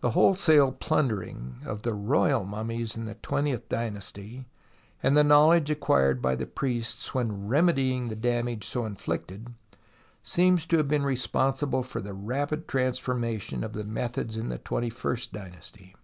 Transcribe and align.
The 0.00 0.10
wholesale 0.10 0.72
plundering 0.72 1.60
of 1.64 1.82
the 1.82 1.94
Royal 1.94 2.42
mummies 2.44 2.96
in 2.96 3.04
the 3.04 3.14
twentieth 3.14 3.68
dynasty, 3.68 4.44
and 5.04 5.16
the 5.16 5.22
knowledge 5.22 5.70
acquired 5.70 6.20
by 6.20 6.34
the 6.34 6.46
priests 6.46 7.14
when 7.14 7.46
remedying 7.46 8.08
the 8.08 8.16
damage 8.16 8.66
so 8.66 8.84
inflicted, 8.84 9.54
seem 10.24 10.56
to 10.56 10.78
have 10.78 10.88
been 10.88 11.04
responsible 11.04 11.84
for 11.84 12.00
the 12.00 12.12
rapid 12.12 12.66
transfor 12.66 13.14
mation 13.14 13.62
of 13.62 13.72
the 13.72 13.84
methods 13.84 14.36
in 14.36 14.48
the 14.48 14.58
twenty 14.58 14.90
first 14.90 15.32
dynasty. 15.32 15.94